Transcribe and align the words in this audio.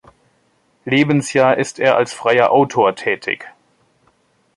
Lebensjahr 0.83 1.57
ist 1.59 1.77
er 1.77 1.95
als 1.95 2.11
freier 2.11 2.49
Autor 2.49 2.95
tätig. 2.95 3.47